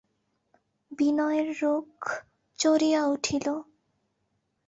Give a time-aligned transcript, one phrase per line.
[0.91, 1.89] বিনয়ের রোখ
[2.59, 3.47] চড়িয়া উঠিল।